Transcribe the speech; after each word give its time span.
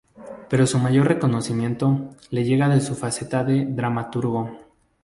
Pero 0.49 0.65
su 0.65 0.79
mayor 0.79 1.05
reconocimiento 1.07 2.15
le 2.31 2.43
llega 2.43 2.67
de 2.69 2.81
su 2.81 2.95
faceta 2.95 3.43
de 3.43 3.67
dramaturgo. 3.67 4.49